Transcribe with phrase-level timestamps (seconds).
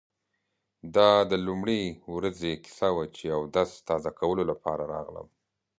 [0.95, 1.83] دا د لومړۍ
[2.15, 5.27] ورځې کیسه وه چې اودس تازه کولو لپاره راغلم.